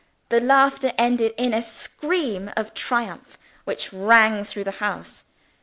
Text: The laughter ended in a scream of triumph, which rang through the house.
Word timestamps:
The 0.29 0.39
laughter 0.41 0.93
ended 0.97 1.33
in 1.37 1.53
a 1.53 1.61
scream 1.61 2.49
of 2.57 2.73
triumph, 2.73 3.37
which 3.65 3.93
rang 3.93 4.43
through 4.43 4.63
the 4.63 4.71
house. 4.81 5.25